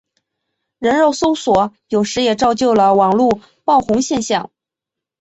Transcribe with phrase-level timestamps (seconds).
[0.79, 4.49] 人肉搜索有时也造就了网路爆红现象。